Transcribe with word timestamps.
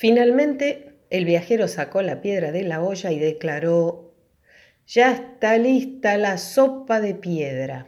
Finalmente, 0.00 0.94
el 1.10 1.26
viajero 1.26 1.68
sacó 1.68 2.00
la 2.00 2.22
piedra 2.22 2.52
de 2.52 2.62
la 2.62 2.82
olla 2.82 3.12
y 3.12 3.18
declaró, 3.18 4.14
ya 4.86 5.12
está 5.12 5.58
lista 5.58 6.16
la 6.16 6.38
sopa 6.38 7.02
de 7.02 7.14
piedra. 7.14 7.86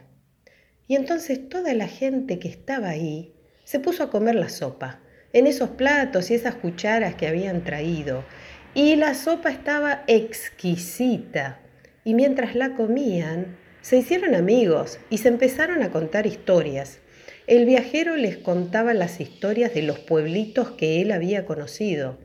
Y 0.87 0.95
entonces 0.95 1.49
toda 1.49 1.73
la 1.73 1.87
gente 1.87 2.37
que 2.37 2.49
estaba 2.49 2.89
ahí 2.89 3.33
se 3.63 3.79
puso 3.79 4.03
a 4.03 4.11
comer 4.11 4.35
la 4.35 4.49
sopa, 4.49 4.99
en 5.33 5.47
esos 5.47 5.71
platos 5.71 6.29
y 6.29 6.35
esas 6.35 6.53
cucharas 6.53 7.15
que 7.15 7.27
habían 7.27 7.63
traído. 7.63 8.23
Y 8.75 8.95
la 8.95 9.15
sopa 9.15 9.49
estaba 9.49 10.03
exquisita. 10.05 11.61
Y 12.03 12.13
mientras 12.13 12.53
la 12.53 12.75
comían, 12.75 13.57
se 13.81 13.97
hicieron 13.97 14.35
amigos 14.35 14.99
y 15.09 15.17
se 15.17 15.29
empezaron 15.29 15.81
a 15.81 15.89
contar 15.89 16.27
historias. 16.27 16.99
El 17.45 17.65
viajero 17.65 18.15
les 18.15 18.37
contaba 18.37 18.93
las 18.93 19.19
historias 19.19 19.73
de 19.73 19.81
los 19.81 19.99
pueblitos 19.99 20.71
que 20.71 21.01
él 21.01 21.11
había 21.11 21.45
conocido 21.45 22.17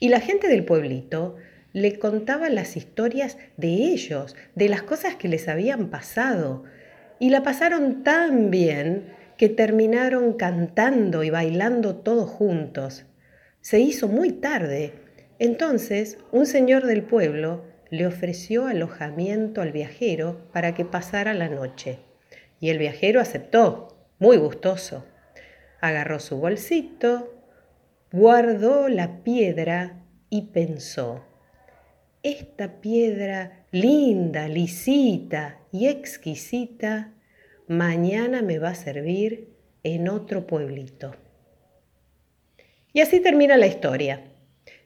y 0.00 0.10
la 0.10 0.20
gente 0.20 0.48
del 0.48 0.64
pueblito 0.66 1.36
le 1.72 1.98
contaba 1.98 2.50
las 2.50 2.76
historias 2.76 3.38
de 3.56 3.68
ellos, 3.68 4.36
de 4.54 4.68
las 4.68 4.82
cosas 4.82 5.14
que 5.16 5.28
les 5.28 5.48
habían 5.48 5.88
pasado. 5.88 6.64
Y 7.18 7.30
la 7.30 7.42
pasaron 7.42 8.02
tan 8.02 8.50
bien 8.50 9.14
que 9.38 9.48
terminaron 9.48 10.34
cantando 10.34 11.22
y 11.22 11.30
bailando 11.30 11.96
todos 11.96 12.28
juntos. 12.28 13.06
Se 13.62 13.80
hizo 13.80 14.08
muy 14.08 14.32
tarde. 14.32 14.92
Entonces 15.38 16.18
un 16.32 16.44
señor 16.44 16.84
del 16.84 17.02
pueblo 17.02 17.64
le 17.88 18.06
ofreció 18.06 18.66
alojamiento 18.66 19.62
al 19.62 19.72
viajero 19.72 20.50
para 20.52 20.74
que 20.74 20.84
pasara 20.84 21.32
la 21.32 21.48
noche. 21.48 21.98
Y 22.60 22.68
el 22.68 22.78
viajero 22.78 23.20
aceptó 23.20 23.95
muy 24.18 24.36
gustoso. 24.36 25.04
Agarró 25.80 26.20
su 26.20 26.38
bolsito, 26.38 27.34
guardó 28.12 28.88
la 28.88 29.22
piedra 29.22 30.02
y 30.30 30.48
pensó, 30.48 31.24
esta 32.22 32.80
piedra 32.80 33.66
linda, 33.70 34.48
lisita 34.48 35.60
y 35.70 35.86
exquisita, 35.86 37.12
mañana 37.68 38.42
me 38.42 38.58
va 38.58 38.70
a 38.70 38.74
servir 38.74 39.54
en 39.82 40.08
otro 40.08 40.46
pueblito. 40.46 41.14
Y 42.92 43.00
así 43.00 43.20
termina 43.20 43.56
la 43.56 43.66
historia. 43.66 44.32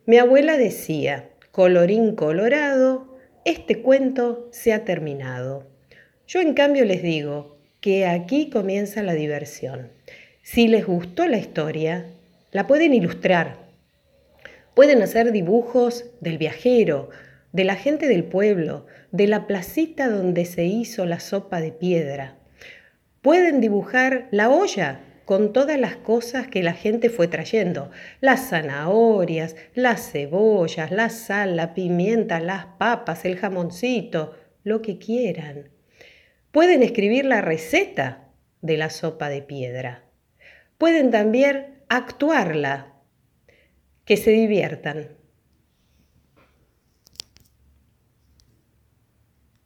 Mi 0.05 0.19
abuela 0.19 0.57
decía, 0.57 1.31
colorín 1.53 2.17
colorado, 2.17 3.17
este 3.45 3.81
cuento 3.83 4.49
se 4.51 4.73
ha 4.73 4.85
terminado. 4.85 5.71
Yo 6.27 6.41
en 6.41 6.55
cambio 6.55 6.85
les 6.85 7.03
digo, 7.03 7.60
que 7.81 8.07
aquí 8.07 8.51
comienza 8.51 9.03
la 9.03 9.15
diversión. 9.15 9.91
Si 10.43 10.69
les 10.69 10.87
gustó 10.87 11.27
la 11.27 11.39
historia, 11.39 12.07
la 12.53 12.67
pueden 12.67 12.93
ilustrar. 12.93 13.57
Pueden 14.75 15.03
hacer 15.03 15.33
dibujos 15.33 16.05
del 16.21 16.39
viajero, 16.39 17.11
de 17.53 17.65
la 17.65 17.77
gente 17.77 18.07
del 18.07 18.25
pueblo, 18.25 18.87
de 19.13 19.27
la 19.27 19.47
placita 19.47 20.09
donde 20.09 20.45
se 20.45 20.65
hizo 20.65 21.07
la 21.07 21.21
sopa 21.21 21.61
de 21.61 21.73
piedra. 21.73 22.37
Pueden 23.23 23.61
dibujar 23.61 24.29
la 24.31 24.51
olla 24.51 25.01
con 25.25 25.53
todas 25.53 25.79
las 25.79 25.97
cosas 25.97 26.49
que 26.49 26.63
la 26.63 26.73
gente 26.73 27.09
fue 27.09 27.29
trayendo, 27.29 27.91
las 28.21 28.49
zanahorias, 28.49 29.57
las 29.75 30.11
cebollas, 30.11 30.91
la 30.91 31.09
sal, 31.09 31.57
la 31.57 31.75
pimienta, 31.75 32.41
las 32.41 32.67
papas, 32.79 33.25
el 33.25 33.37
jamoncito, 33.37 34.35
lo 34.65 34.83
que 34.83 34.99
quieran. 34.99 35.71
Pueden 36.53 36.83
escribir 36.83 37.25
la 37.25 37.41
receta 37.41 38.29
de 38.61 38.77
la 38.77 38.91
sopa 38.91 39.29
de 39.29 39.43
piedra. 39.43 40.05
Pueden 40.79 41.11
también 41.11 41.83
actuarla. 41.89 42.95
Que 44.05 44.17
se 44.17 44.33
diviertan. 44.33 45.20